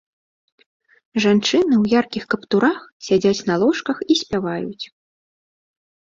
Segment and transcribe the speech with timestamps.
[1.25, 4.85] Жанчыны ў яркіх каптурах сядзяць на ложках і спяваюць.